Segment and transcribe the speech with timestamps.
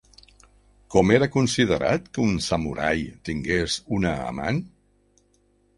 [0.95, 4.65] Com era considerat que un samurai tingués una amant?